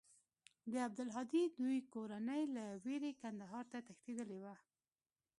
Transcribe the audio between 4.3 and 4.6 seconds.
وه.